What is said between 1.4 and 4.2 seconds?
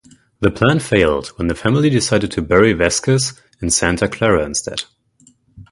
the family decided to bury Vazquez in Santa